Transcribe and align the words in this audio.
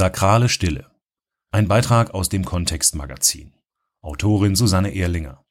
Sakrale 0.00 0.48
Stille. 0.48 0.86
Ein 1.52 1.68
Beitrag 1.68 2.14
aus 2.14 2.30
dem 2.30 2.46
Kontextmagazin. 2.46 3.52
Autorin 4.00 4.56
Susanne 4.56 4.94
Ehrlinger. 4.94 5.44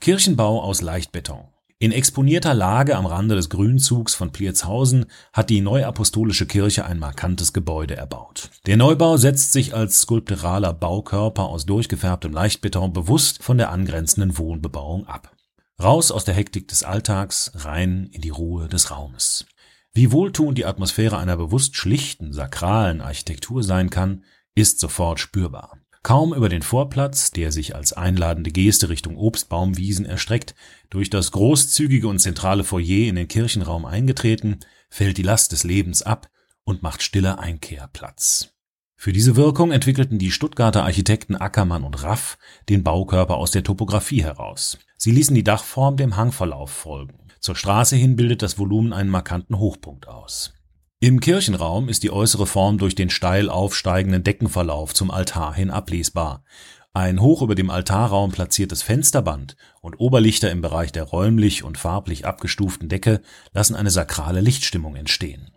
Kirchenbau 0.00 0.62
aus 0.62 0.80
Leichtbeton. 0.80 1.44
In 1.78 1.92
exponierter 1.92 2.54
Lage 2.54 2.96
am 2.96 3.04
Rande 3.04 3.34
des 3.34 3.50
Grünzugs 3.50 4.14
von 4.14 4.32
Pliertshausen 4.32 5.04
hat 5.34 5.50
die 5.50 5.60
Neuapostolische 5.60 6.46
Kirche 6.46 6.86
ein 6.86 6.98
markantes 6.98 7.52
Gebäude 7.52 7.96
erbaut. 7.96 8.48
Der 8.64 8.78
Neubau 8.78 9.18
setzt 9.18 9.52
sich 9.52 9.74
als 9.74 10.00
skulpturaler 10.00 10.72
Baukörper 10.72 11.44
aus 11.44 11.66
durchgefärbtem 11.66 12.32
Leichtbeton 12.32 12.94
bewusst 12.94 13.42
von 13.42 13.58
der 13.58 13.72
angrenzenden 13.72 14.38
Wohnbebauung 14.38 15.06
ab. 15.06 15.36
Raus 15.82 16.10
aus 16.12 16.24
der 16.24 16.32
Hektik 16.32 16.68
des 16.68 16.82
Alltags, 16.82 17.52
rein 17.56 18.08
in 18.10 18.22
die 18.22 18.30
Ruhe 18.30 18.68
des 18.68 18.90
Raumes. 18.90 19.44
Wie 19.92 20.12
wohltuend 20.12 20.56
die 20.56 20.66
Atmosphäre 20.66 21.18
einer 21.18 21.36
bewusst 21.36 21.76
schlichten, 21.76 22.32
sakralen 22.32 23.00
Architektur 23.00 23.62
sein 23.62 23.90
kann, 23.90 24.24
ist 24.54 24.78
sofort 24.78 25.18
spürbar. 25.18 25.78
Kaum 26.02 26.32
über 26.32 26.48
den 26.48 26.62
Vorplatz, 26.62 27.30
der 27.30 27.52
sich 27.52 27.74
als 27.74 27.92
einladende 27.92 28.50
Geste 28.50 28.88
Richtung 28.88 29.18
Obstbaumwiesen 29.18 30.06
erstreckt, 30.06 30.54
durch 30.88 31.10
das 31.10 31.30
großzügige 31.32 32.08
und 32.08 32.20
zentrale 32.20 32.64
Foyer 32.64 33.08
in 33.08 33.16
den 33.16 33.28
Kirchenraum 33.28 33.84
eingetreten, 33.84 34.60
fällt 34.88 35.18
die 35.18 35.22
Last 35.22 35.52
des 35.52 35.64
Lebens 35.64 36.02
ab 36.02 36.30
und 36.64 36.82
macht 36.82 37.02
stiller 37.02 37.38
Einkehr 37.38 37.88
Platz. 37.92 38.54
Für 38.96 39.12
diese 39.12 39.36
Wirkung 39.36 39.72
entwickelten 39.72 40.18
die 40.18 40.30
Stuttgarter 40.30 40.84
Architekten 40.84 41.36
Ackermann 41.36 41.84
und 41.84 42.02
Raff 42.02 42.38
den 42.68 42.82
Baukörper 42.82 43.36
aus 43.36 43.50
der 43.50 43.64
Topographie 43.64 44.22
heraus. 44.22 44.78
Sie 44.96 45.10
ließen 45.10 45.34
die 45.34 45.44
Dachform 45.44 45.96
dem 45.96 46.16
Hangverlauf 46.16 46.70
folgen. 46.70 47.29
Zur 47.40 47.56
Straße 47.56 47.96
hin 47.96 48.16
bildet 48.16 48.42
das 48.42 48.58
Volumen 48.58 48.92
einen 48.92 49.10
markanten 49.10 49.58
Hochpunkt 49.58 50.06
aus. 50.06 50.52
Im 51.00 51.20
Kirchenraum 51.20 51.88
ist 51.88 52.02
die 52.02 52.12
äußere 52.12 52.46
Form 52.46 52.76
durch 52.76 52.94
den 52.94 53.08
steil 53.08 53.48
aufsteigenden 53.48 54.22
Deckenverlauf 54.22 54.92
zum 54.92 55.10
Altar 55.10 55.54
hin 55.54 55.70
ablesbar. 55.70 56.44
Ein 56.92 57.20
hoch 57.20 57.40
über 57.40 57.54
dem 57.54 57.70
Altarraum 57.70 58.32
platziertes 58.32 58.82
Fensterband 58.82 59.56
und 59.80 59.98
Oberlichter 59.98 60.50
im 60.50 60.60
Bereich 60.60 60.92
der 60.92 61.04
räumlich 61.04 61.64
und 61.64 61.78
farblich 61.78 62.26
abgestuften 62.26 62.90
Decke 62.90 63.22
lassen 63.54 63.76
eine 63.76 63.90
sakrale 63.90 64.42
Lichtstimmung 64.42 64.96
entstehen. 64.96 65.50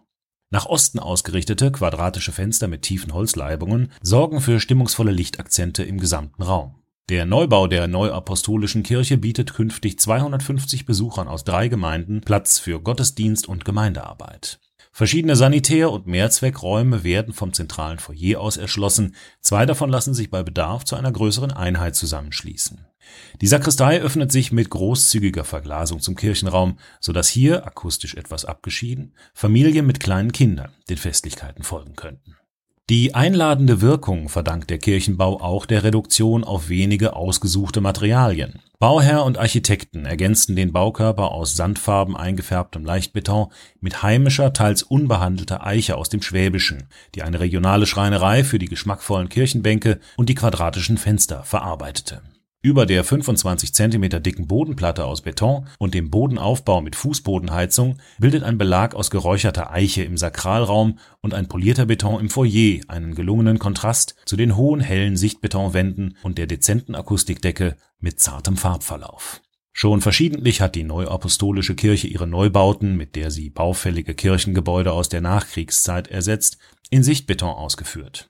Nach 0.51 0.67
Osten 0.67 0.99
ausgerichtete 0.99 1.71
quadratische 1.71 2.31
Fenster 2.31 2.67
mit 2.67 2.83
tiefen 2.83 3.13
Holzleibungen 3.13 3.91
sorgen 4.01 4.39
für 4.39 4.59
stimmungsvolle 4.59 5.11
Lichtakzente 5.11 5.83
im 5.83 5.99
gesamten 5.99 6.43
Raum. 6.43 6.75
Der 7.09 7.25
Neubau 7.25 7.67
der 7.67 7.89
Neuapostolischen 7.89 8.81
Kirche 8.81 9.17
bietet 9.17 9.53
künftig 9.53 9.99
250 9.99 10.85
Besuchern 10.85 11.27
aus 11.27 11.43
drei 11.43 11.67
Gemeinden 11.67 12.21
Platz 12.21 12.59
für 12.59 12.79
Gottesdienst 12.79 13.45
und 13.45 13.65
Gemeindearbeit. 13.65 14.61
Verschiedene 14.93 15.35
Sanitär- 15.35 15.91
und 15.91 16.07
Mehrzweckräume 16.07 17.03
werden 17.03 17.33
vom 17.33 17.51
zentralen 17.51 17.99
Foyer 17.99 18.39
aus 18.39 18.55
erschlossen, 18.55 19.15
zwei 19.41 19.65
davon 19.65 19.89
lassen 19.89 20.13
sich 20.13 20.29
bei 20.29 20.43
Bedarf 20.43 20.85
zu 20.85 20.95
einer 20.95 21.11
größeren 21.11 21.51
Einheit 21.51 21.97
zusammenschließen. 21.97 22.87
Die 23.41 23.47
Sakristei 23.47 23.99
öffnet 23.99 24.31
sich 24.31 24.53
mit 24.53 24.69
großzügiger 24.69 25.43
Verglasung 25.43 25.99
zum 25.99 26.15
Kirchenraum, 26.15 26.77
so 27.01 27.11
dass 27.11 27.27
hier, 27.27 27.65
akustisch 27.65 28.15
etwas 28.15 28.45
abgeschieden, 28.45 29.13
Familien 29.33 29.85
mit 29.85 29.99
kleinen 29.99 30.31
Kindern 30.31 30.71
den 30.89 30.97
Festlichkeiten 30.97 31.63
folgen 31.63 31.97
könnten 31.97 32.37
die 32.89 33.15
einladende 33.15 33.79
Wirkung 33.79 34.27
verdankt 34.27 34.69
der 34.69 34.77
Kirchenbau 34.77 35.39
auch 35.39 35.65
der 35.65 35.85
Reduktion 35.85 36.43
auf 36.43 36.67
wenige 36.67 37.15
ausgesuchte 37.15 37.79
Materialien. 37.79 38.59
Bauherr 38.77 39.23
und 39.23 39.37
Architekten 39.37 40.05
ergänzten 40.05 40.57
den 40.57 40.73
Baukörper 40.73 41.31
aus 41.31 41.55
sandfarben 41.55 42.17
eingefärbtem 42.17 42.83
Leichtbeton 42.83 43.47
mit 43.79 44.03
heimischer, 44.03 44.51
teils 44.51 44.83
unbehandelter 44.83 45.65
Eiche 45.65 45.95
aus 45.95 46.09
dem 46.09 46.21
Schwäbischen, 46.21 46.89
die 47.15 47.23
eine 47.23 47.39
regionale 47.39 47.85
Schreinerei 47.85 48.43
für 48.43 48.59
die 48.59 48.67
geschmackvollen 48.67 49.29
Kirchenbänke 49.29 50.01
und 50.17 50.27
die 50.27 50.35
quadratischen 50.35 50.97
Fenster 50.97 51.45
verarbeitete 51.45 52.21
über 52.63 52.85
der 52.85 53.03
25 53.03 53.73
cm 53.73 54.23
dicken 54.23 54.47
Bodenplatte 54.47 55.03
aus 55.03 55.21
Beton 55.21 55.67
und 55.79 55.93
dem 55.93 56.09
Bodenaufbau 56.09 56.79
mit 56.81 56.95
Fußbodenheizung 56.95 57.97
bildet 58.19 58.43
ein 58.43 58.57
Belag 58.57 58.95
aus 58.95 59.11
geräucherter 59.11 59.71
Eiche 59.71 60.03
im 60.03 60.17
Sakralraum 60.17 60.97
und 61.21 61.33
ein 61.33 61.49
polierter 61.49 61.85
Beton 61.85 62.21
im 62.21 62.29
Foyer 62.29 62.79
einen 62.87 63.15
gelungenen 63.15 63.59
Kontrast 63.59 64.15
zu 64.25 64.37
den 64.37 64.55
hohen 64.55 64.79
hellen 64.79 65.17
Sichtbetonwänden 65.17 66.15
und 66.23 66.37
der 66.37 66.47
dezenten 66.47 66.95
Akustikdecke 66.95 67.75
mit 67.99 68.21
zartem 68.21 68.55
Farbverlauf. 68.55 69.41
Schon 69.73 69.99
verschiedentlich 69.99 70.61
hat 70.61 70.75
die 70.75 70.83
Neuapostolische 70.83 71.75
Kirche 71.75 72.07
ihre 72.07 72.27
Neubauten, 72.27 72.95
mit 72.95 73.17
der 73.17 73.29
sie 73.29 73.49
baufällige 73.49 74.13
Kirchengebäude 74.13 74.93
aus 74.93 75.09
der 75.09 75.19
Nachkriegszeit 75.19 76.07
ersetzt, 76.07 76.59
in 76.89 77.03
Sichtbeton 77.03 77.49
ausgeführt 77.49 78.29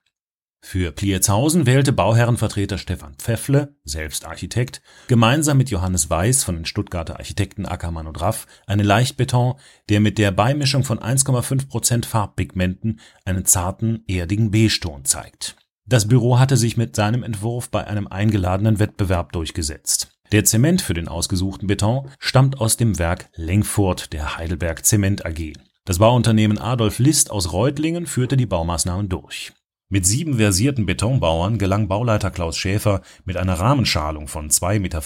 für 0.66 0.94
Pliertshausen 0.94 1.66
wählte 1.66 1.92
Bauherrenvertreter 1.92 2.78
Stefan 2.78 3.16
Pfeffle, 3.16 3.76
selbst 3.84 4.26
Architekt, 4.26 4.82
gemeinsam 5.08 5.58
mit 5.58 5.70
Johannes 5.70 6.10
Weiß 6.10 6.46
von 6.46 6.56
den 6.56 6.66
Stuttgarter 6.66 7.18
Architekten 7.18 7.66
Ackermann 7.66 8.08
und 8.08 8.22
Raff 8.22 8.48
einen 8.66 8.86
Leichtbeton, 8.86 9.56
der 9.90 10.00
mit 10.00 10.18
der 10.18 10.32
Beimischung 10.32 10.86
von 10.86 11.00
1,5 11.00 11.68
Prozent 11.68 12.06
Farbpigmenten 12.06 13.02
einen 13.26 13.46
zarten, 13.46 14.06
erdigen 14.08 14.52
Beige-Ton 14.52 15.04
zeigt. 15.04 15.58
Das 15.86 16.08
Büro 16.08 16.40
hatte 16.40 16.56
sich 16.56 16.78
mit 16.78 16.96
seinem 16.96 17.24
Entwurf 17.24 17.70
bei 17.70 17.86
einem 17.86 18.08
eingeladenen 18.08 18.80
Wettbewerb 18.80 19.34
durchgesetzt. 19.34 20.18
Der 20.32 20.46
Zement 20.46 20.82
für 20.82 20.94
den 20.94 21.10
ausgesuchten 21.10 21.68
Beton 21.68 22.10
stammt 22.20 22.62
aus 22.62 22.78
dem 22.78 22.98
Werk 22.98 23.30
Lengfurt 23.36 24.14
der 24.14 24.38
Heidelberg 24.38 24.86
Zement 24.86 25.26
AG. 25.26 25.54
Das 25.84 26.00
Bauunternehmen 26.00 26.58
Adolf 26.58 27.00
List 27.00 27.32
aus 27.32 27.52
Reutlingen 27.52 28.06
führte 28.06 28.38
die 28.38 28.46
Baumaßnahmen 28.46 29.10
durch 29.10 29.52
mit 29.94 30.08
sieben 30.08 30.38
versierten 30.38 30.88
Betonbauern 30.88 31.60
gelang 31.60 31.88
Bauleiter 31.88 32.32
Klaus 32.32 32.58
Schäfer 32.58 33.04
mit 33.26 33.38
einer 33.38 33.60
Rahmenschalung 33.60 34.28
von 34.28 34.50
2,40 34.50 34.80
Meter 34.80 34.98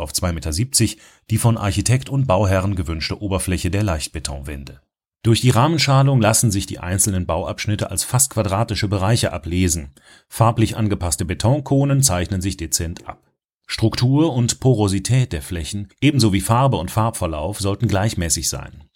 auf 0.00 0.12
2,70 0.12 0.32
Meter 0.32 1.02
die 1.28 1.36
von 1.36 1.58
Architekt 1.58 2.08
und 2.08 2.26
Bauherren 2.26 2.74
gewünschte 2.74 3.20
Oberfläche 3.20 3.70
der 3.70 3.82
Leichtbetonwände. 3.82 4.80
Durch 5.22 5.42
die 5.42 5.50
Rahmenschalung 5.50 6.22
lassen 6.22 6.50
sich 6.50 6.64
die 6.64 6.78
einzelnen 6.78 7.26
Bauabschnitte 7.26 7.90
als 7.90 8.02
fast 8.02 8.30
quadratische 8.30 8.88
Bereiche 8.88 9.34
ablesen. 9.34 9.90
Farblich 10.26 10.74
angepasste 10.74 11.26
Betonkonen 11.26 12.02
zeichnen 12.02 12.40
sich 12.40 12.56
dezent 12.56 13.06
ab. 13.06 13.20
Struktur 13.66 14.32
und 14.32 14.58
Porosität 14.58 15.34
der 15.34 15.42
Flächen 15.42 15.88
ebenso 16.00 16.32
wie 16.32 16.40
Farbe 16.40 16.78
und 16.78 16.90
Farbverlauf 16.90 17.60
sollten 17.60 17.88
gleichmäßig 17.88 18.48
sein 18.48 18.89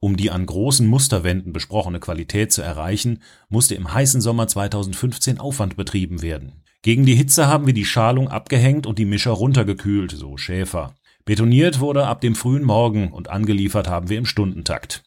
um 0.00 0.16
die 0.16 0.30
an 0.30 0.46
großen 0.46 0.86
Musterwänden 0.86 1.52
besprochene 1.52 2.00
Qualität 2.00 2.52
zu 2.52 2.62
erreichen, 2.62 3.20
musste 3.50 3.74
im 3.74 3.92
heißen 3.92 4.22
Sommer 4.22 4.48
2015 4.48 5.38
Aufwand 5.38 5.76
betrieben 5.76 6.22
werden. 6.22 6.62
Gegen 6.82 7.04
die 7.04 7.14
Hitze 7.14 7.46
haben 7.46 7.66
wir 7.66 7.74
die 7.74 7.84
Schalung 7.84 8.28
abgehängt 8.28 8.86
und 8.86 8.98
die 8.98 9.04
Mischer 9.04 9.32
runtergekühlt, 9.32 10.12
so 10.12 10.38
Schäfer. 10.38 10.94
Betoniert 11.26 11.80
wurde 11.80 12.06
ab 12.06 12.22
dem 12.22 12.34
frühen 12.34 12.64
Morgen 12.64 13.12
und 13.12 13.28
angeliefert 13.28 13.88
haben 13.88 14.08
wir 14.08 14.16
im 14.16 14.24
Stundentakt. 14.24 15.02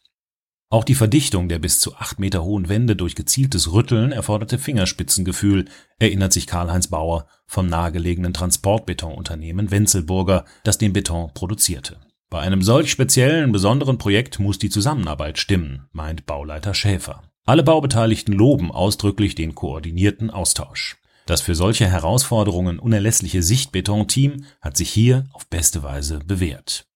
Auch 0.70 0.84
die 0.84 0.94
Verdichtung 0.94 1.48
der 1.48 1.58
bis 1.58 1.80
zu 1.80 1.96
acht 1.96 2.18
Meter 2.18 2.44
hohen 2.44 2.68
Wände 2.68 2.96
durch 2.96 3.14
gezieltes 3.16 3.72
Rütteln 3.72 4.12
erforderte 4.12 4.58
Fingerspitzengefühl, 4.58 5.66
erinnert 5.98 6.32
sich 6.32 6.46
Karl-Heinz 6.46 6.88
Bauer 6.88 7.26
vom 7.46 7.66
nahegelegenen 7.66 8.32
Transportbetonunternehmen 8.32 9.70
Wenzelburger, 9.70 10.44
das 10.62 10.78
den 10.78 10.92
Beton 10.92 11.32
produzierte. 11.34 11.98
Bei 12.34 12.40
einem 12.40 12.62
solch 12.62 12.90
speziellen, 12.90 13.52
besonderen 13.52 13.96
Projekt 13.96 14.40
muss 14.40 14.58
die 14.58 14.68
Zusammenarbeit 14.68 15.38
stimmen, 15.38 15.86
meint 15.92 16.26
Bauleiter 16.26 16.74
Schäfer. 16.74 17.22
Alle 17.44 17.62
Baubeteiligten 17.62 18.34
loben 18.34 18.72
ausdrücklich 18.72 19.36
den 19.36 19.54
koordinierten 19.54 20.30
Austausch. 20.30 20.96
Das 21.26 21.42
für 21.42 21.54
solche 21.54 21.86
Herausforderungen 21.86 22.80
unerlässliche 22.80 23.40
Sichtbeton-Team 23.40 24.46
hat 24.60 24.76
sich 24.76 24.90
hier 24.90 25.28
auf 25.32 25.46
beste 25.46 25.84
Weise 25.84 26.18
bewährt. 26.26 26.88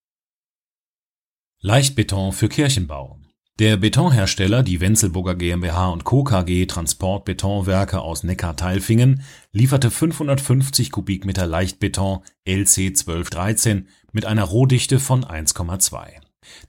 Leichtbeton 1.60 2.32
für 2.32 2.49
Kirchenbau 2.49 3.20
der 3.58 3.76
Betonhersteller, 3.76 4.62
die 4.62 4.80
Wenzelburger 4.80 5.34
GmbH 5.34 5.88
und 5.88 6.04
Co. 6.04 6.22
KG 6.22 6.66
Transportbetonwerke 6.66 8.00
aus 8.00 8.22
Neckar-Teilfingen, 8.22 9.22
lieferte 9.52 9.90
550 9.90 10.93
Kubikmeter 10.93 11.46
Leichtbeton 11.46 12.20
LC 12.44 12.88
1213 12.88 13.88
mit 14.12 14.26
einer 14.26 14.44
Rohdichte 14.44 15.00
von 15.00 15.25
1,2. 15.25 16.06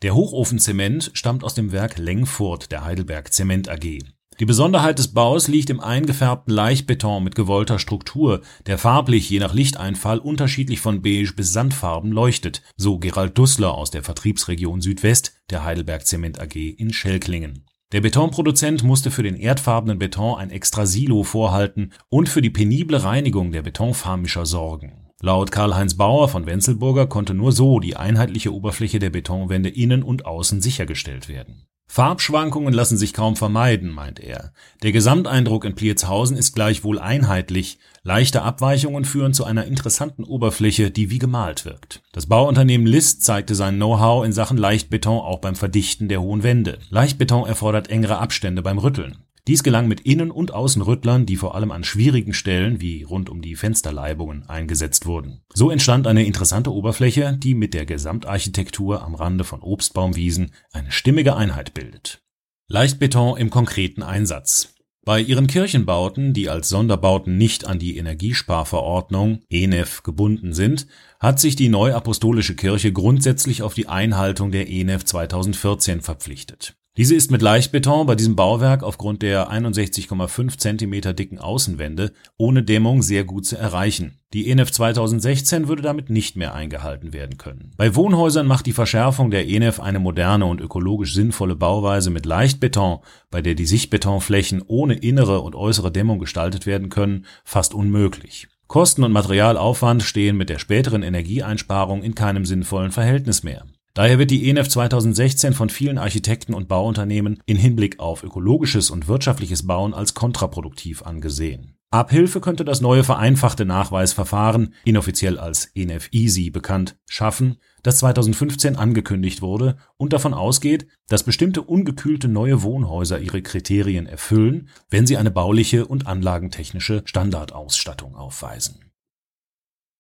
Der 0.01 0.15
Hochofenzement 0.15 1.11
stammt 1.13 1.43
aus 1.43 1.53
dem 1.53 1.71
Werk 1.71 1.97
Lengfurt 1.97 2.71
der 2.71 2.83
Heidelberg 2.83 3.31
Zement 3.31 3.69
AG 3.69 3.99
die 4.39 4.45
Besonderheit 4.45 4.99
des 4.99 5.09
Baus 5.09 5.47
liegt 5.47 5.69
im 5.69 5.79
eingefärbten 5.79 6.53
Leichtbeton 6.53 7.23
mit 7.23 7.35
gewollter 7.35 7.79
Struktur, 7.79 8.41
der 8.67 8.77
farblich 8.77 9.29
je 9.29 9.39
nach 9.39 9.53
Lichteinfall 9.53 10.19
unterschiedlich 10.19 10.79
von 10.79 11.01
beige 11.01 11.33
bis 11.33 11.53
sandfarben 11.53 12.11
leuchtet, 12.11 12.61
so 12.77 12.99
Gerald 12.99 13.37
Dussler 13.37 13.73
aus 13.73 13.91
der 13.91 14.03
Vertriebsregion 14.03 14.81
Südwest 14.81 15.33
der 15.49 15.63
Heidelberg 15.63 16.05
Zement 16.05 16.39
AG 16.39 16.55
in 16.55 16.93
Schellklingen. 16.93 17.65
Der 17.91 18.01
Betonproduzent 18.01 18.83
musste 18.83 19.11
für 19.11 19.23
den 19.23 19.35
erdfarbenen 19.35 19.99
Beton 19.99 20.37
ein 20.37 20.51
extra 20.51 20.85
Silo 20.85 21.23
vorhalten 21.23 21.91
und 22.09 22.29
für 22.29 22.41
die 22.41 22.51
penible 22.51 23.03
Reinigung 23.03 23.51
der 23.51 23.63
Betonfarmischer 23.63 24.45
sorgen 24.45 25.09
Laut 25.21 25.51
Karl-Heinz 25.51 25.95
Bauer 25.95 26.29
von 26.29 26.45
Wenzelburger 26.45 27.05
konnte 27.05 27.33
nur 27.33 27.51
so 27.51 27.81
die 27.81 27.97
einheitliche 27.97 28.53
Oberfläche 28.53 28.99
der 28.99 29.09
Betonwände 29.09 29.67
innen 29.67 30.01
und 30.01 30.25
außen 30.25 30.61
sichergestellt 30.61 31.27
werden. 31.27 31.67
Farbschwankungen 31.91 32.71
lassen 32.71 32.99
sich 32.99 33.13
kaum 33.13 33.35
vermeiden, 33.35 33.89
meint 33.89 34.19
er. 34.19 34.53
Der 34.83 34.91
Gesamteindruck 34.91 35.65
in 35.65 35.73
Pliezhausen 35.73 36.37
ist 36.37 36.53
gleichwohl 36.53 36.99
einheitlich. 36.99 37.79
Leichte 38.03 38.43
Abweichungen 38.43 39.05
führen 39.05 39.33
zu 39.33 39.43
einer 39.43 39.65
interessanten 39.65 40.23
Oberfläche, 40.23 40.91
die 40.91 41.09
wie 41.09 41.17
gemalt 41.17 41.65
wirkt. 41.65 42.03
Das 42.11 42.27
Bauunternehmen 42.27 42.85
List 42.85 43.23
zeigte 43.23 43.55
sein 43.55 43.77
Know-how 43.77 44.23
in 44.23 44.33
Sachen 44.33 44.57
Leichtbeton 44.57 45.19
auch 45.19 45.39
beim 45.39 45.55
Verdichten 45.55 46.09
der 46.09 46.21
hohen 46.21 46.43
Wände. 46.43 46.77
Leichtbeton 46.91 47.47
erfordert 47.47 47.89
engere 47.89 48.19
Abstände 48.19 48.61
beim 48.61 48.77
Rütteln. 48.77 49.17
Dies 49.49 49.63
gelang 49.63 49.87
mit 49.87 50.01
Innen- 50.01 50.29
und 50.29 50.53
Außenrüttlern, 50.53 51.25
die 51.25 51.35
vor 51.35 51.55
allem 51.55 51.71
an 51.71 51.83
schwierigen 51.83 52.35
Stellen 52.35 52.81
wie 52.81 53.01
rund 53.01 53.31
um 53.31 53.41
die 53.41 53.55
Fensterleibungen 53.55 54.47
eingesetzt 54.47 55.07
wurden. 55.07 55.41
So 55.51 55.71
entstand 55.71 56.05
eine 56.05 56.23
interessante 56.23 56.71
Oberfläche, 56.71 57.35
die 57.35 57.55
mit 57.55 57.73
der 57.73 57.87
Gesamtarchitektur 57.87 59.01
am 59.01 59.15
Rande 59.15 59.43
von 59.43 59.63
Obstbaumwiesen 59.63 60.51
eine 60.71 60.91
stimmige 60.91 61.35
Einheit 61.35 61.73
bildet. 61.73 62.21
Leichtbeton 62.67 63.37
im 63.37 63.49
konkreten 63.49 64.03
Einsatz. 64.03 64.75
Bei 65.03 65.19
ihren 65.19 65.47
Kirchenbauten, 65.47 66.33
die 66.33 66.47
als 66.47 66.69
Sonderbauten 66.69 67.35
nicht 67.35 67.65
an 67.65 67.79
die 67.79 67.97
Energiesparverordnung 67.97 69.39
ENEF 69.49 70.03
gebunden 70.03 70.53
sind, 70.53 70.85
hat 71.19 71.39
sich 71.39 71.55
die 71.55 71.69
Neuapostolische 71.69 72.55
Kirche 72.55 72.93
grundsätzlich 72.93 73.63
auf 73.63 73.73
die 73.73 73.87
Einhaltung 73.87 74.51
der 74.51 74.69
ENEF 74.69 75.05
2014 75.05 76.01
verpflichtet. 76.01 76.78
Diese 76.99 77.15
ist 77.15 77.31
mit 77.31 77.41
Leichtbeton 77.41 78.05
bei 78.07 78.15
diesem 78.15 78.35
Bauwerk 78.35 78.83
aufgrund 78.83 79.21
der 79.21 79.49
61,5 79.53 80.57
cm 80.57 81.15
dicken 81.15 81.39
Außenwände 81.39 82.11
ohne 82.35 82.61
Dämmung 82.61 83.03
sehr 83.03 83.23
gut 83.23 83.45
zu 83.45 83.55
erreichen. 83.55 84.19
Die 84.33 84.51
ENEF 84.51 84.69
2016 84.69 85.69
würde 85.69 85.81
damit 85.81 86.09
nicht 86.09 86.35
mehr 86.35 86.53
eingehalten 86.53 87.13
werden 87.13 87.37
können. 87.37 87.71
Bei 87.77 87.95
Wohnhäusern 87.95 88.47
macht 88.47 88.65
die 88.65 88.73
Verschärfung 88.73 89.31
der 89.31 89.47
ENEF 89.47 89.79
eine 89.79 89.99
moderne 89.99 90.45
und 90.45 90.59
ökologisch 90.59 91.13
sinnvolle 91.13 91.55
Bauweise 91.55 92.09
mit 92.09 92.25
Leichtbeton, 92.25 92.99
bei 93.31 93.41
der 93.41 93.55
die 93.55 93.65
Sichtbetonflächen 93.65 94.61
ohne 94.67 94.95
innere 94.95 95.39
und 95.39 95.55
äußere 95.55 95.93
Dämmung 95.93 96.19
gestaltet 96.19 96.65
werden 96.65 96.89
können, 96.89 97.25
fast 97.45 97.73
unmöglich. 97.73 98.49
Kosten 98.67 99.05
und 99.05 99.13
Materialaufwand 99.13 100.03
stehen 100.03 100.35
mit 100.35 100.49
der 100.49 100.59
späteren 100.59 101.03
Energieeinsparung 101.03 102.03
in 102.03 102.13
keinem 102.13 102.43
sinnvollen 102.43 102.91
Verhältnis 102.91 103.41
mehr. 103.41 103.63
Daher 103.99 104.17
wird 104.17 104.31
die 104.31 104.49
ENEF 104.49 104.69
2016 104.69 105.51
von 105.51 105.67
vielen 105.67 105.97
Architekten 105.97 106.53
und 106.53 106.69
Bauunternehmen 106.69 107.43
in 107.45 107.57
Hinblick 107.57 107.99
auf 107.99 108.23
ökologisches 108.23 108.91
und 108.91 109.09
wirtschaftliches 109.09 109.67
Bauen 109.67 109.93
als 109.93 110.13
kontraproduktiv 110.13 111.03
angesehen. 111.03 111.75
Abhilfe 111.91 112.39
könnte 112.39 112.63
das 112.63 112.79
neue 112.79 113.03
vereinfachte 113.03 113.65
Nachweisverfahren, 113.65 114.73
inoffiziell 114.85 115.37
als 115.37 115.65
ENEF 115.75 116.07
Easy 116.13 116.49
bekannt, 116.49 116.95
schaffen, 117.09 117.57
das 117.83 117.97
2015 117.97 118.77
angekündigt 118.77 119.41
wurde 119.41 119.75
und 119.97 120.13
davon 120.13 120.33
ausgeht, 120.33 120.87
dass 121.09 121.23
bestimmte 121.23 121.61
ungekühlte 121.61 122.29
neue 122.29 122.61
Wohnhäuser 122.63 123.19
ihre 123.19 123.41
Kriterien 123.41 124.05
erfüllen, 124.05 124.69
wenn 124.89 125.07
sie 125.07 125.17
eine 125.17 125.29
bauliche 125.29 125.85
und 125.85 126.07
anlagentechnische 126.07 127.01
Standardausstattung 127.03 128.15
aufweisen. 128.15 128.93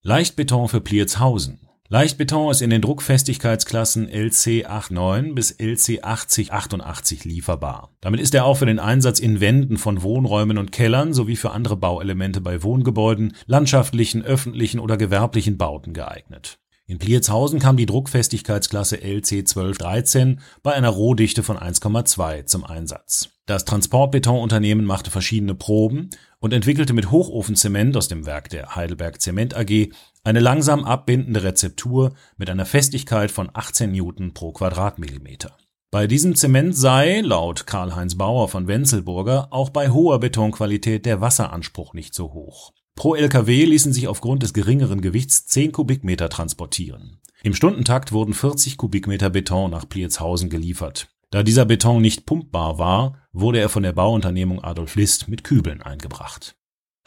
Leichtbeton 0.03 0.69
für 0.69 0.79
Pliertshausen 0.79 1.68
Leichtbeton 1.91 2.51
ist 2.51 2.61
in 2.61 2.69
den 2.69 2.83
Druckfestigkeitsklassen 2.83 4.07
LC89 4.07 5.33
bis 5.33 5.57
LC8088 5.59 7.27
lieferbar. 7.27 7.95
Damit 7.99 8.19
ist 8.19 8.35
er 8.35 8.45
auch 8.45 8.57
für 8.57 8.67
den 8.67 8.77
Einsatz 8.77 9.19
in 9.19 9.39
Wänden 9.39 9.79
von 9.79 10.03
Wohnräumen 10.03 10.59
und 10.59 10.71
Kellern 10.71 11.13
sowie 11.13 11.35
für 11.35 11.49
andere 11.49 11.77
Bauelemente 11.77 12.41
bei 12.41 12.61
Wohngebäuden, 12.61 13.35
landschaftlichen, 13.47 14.23
öffentlichen 14.23 14.79
oder 14.79 14.97
gewerblichen 14.97 15.57
Bauten 15.57 15.93
geeignet. 15.93 16.59
In 16.85 16.99
Pliertshausen 16.99 17.59
kam 17.59 17.75
die 17.75 17.87
Druckfestigkeitsklasse 17.87 18.97
LC1213 18.97 20.37
bei 20.61 20.73
einer 20.73 20.89
Rohdichte 20.89 21.41
von 21.41 21.57
1,2 21.57 22.45
zum 22.45 22.65
Einsatz. 22.65 23.29
Das 23.45 23.65
Transportbetonunternehmen 23.65 24.85
machte 24.85 25.09
verschiedene 25.09 25.55
Proben 25.55 26.11
und 26.39 26.53
entwickelte 26.53 26.93
mit 26.93 27.09
Hochofenzement 27.09 27.97
aus 27.97 28.07
dem 28.07 28.25
Werk 28.25 28.49
der 28.49 28.75
Heidelberg 28.75 29.21
Zement 29.21 29.55
AG 29.55 29.89
eine 30.29 30.41
langsam 30.41 30.83
abbindende 30.83 31.41
Rezeptur 31.41 32.13
mit 32.37 32.51
einer 32.51 32.67
Festigkeit 32.67 33.31
von 33.31 33.49
18 33.51 33.91
Newton 33.91 34.35
pro 34.35 34.51
Quadratmillimeter. 34.51 35.57
Bei 35.89 36.05
diesem 36.05 36.35
Zement 36.35 36.77
sei, 36.77 37.21
laut 37.21 37.65
Karl-Heinz 37.65 38.13
Bauer 38.13 38.47
von 38.47 38.67
Wenzelburger, 38.67 39.47
auch 39.49 39.71
bei 39.71 39.89
hoher 39.89 40.19
Betonqualität 40.19 41.07
der 41.07 41.19
Wasseranspruch 41.19 41.95
nicht 41.95 42.13
so 42.13 42.31
hoch. 42.31 42.73
Pro 42.93 43.15
LKW 43.15 43.65
ließen 43.65 43.91
sich 43.91 44.07
aufgrund 44.07 44.43
des 44.43 44.53
geringeren 44.53 45.01
Gewichts 45.01 45.47
10 45.47 45.71
Kubikmeter 45.71 46.29
transportieren. 46.29 47.19
Im 47.41 47.55
Stundentakt 47.55 48.11
wurden 48.11 48.35
40 48.35 48.77
Kubikmeter 48.77 49.31
Beton 49.31 49.71
nach 49.71 49.89
Pliertshausen 49.89 50.51
geliefert. 50.51 51.07
Da 51.31 51.41
dieser 51.41 51.65
Beton 51.65 52.03
nicht 52.03 52.27
pumpbar 52.27 52.77
war, 52.77 53.17
wurde 53.33 53.59
er 53.59 53.69
von 53.69 53.81
der 53.81 53.93
Bauunternehmung 53.93 54.63
Adolf 54.63 54.93
List 54.93 55.27
mit 55.27 55.43
Kübeln 55.43 55.81
eingebracht. 55.81 56.55